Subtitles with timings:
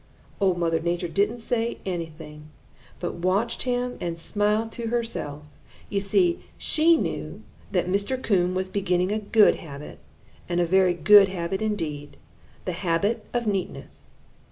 [0.39, 2.49] Old Mother Nature didn't say anything,
[2.99, 5.43] but watched him and smiled to herself.
[5.91, 8.19] You see, she knew that Mr.
[8.19, 9.99] Coon was beginning a good habit,
[10.49, 12.17] a very good habit indeed
[12.65, 14.09] the habit of neatness.